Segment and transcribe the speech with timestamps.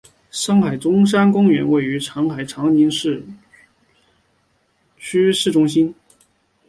[0.31, 3.31] 上海中山公园位于上海长宁区
[5.31, 5.93] 市中心。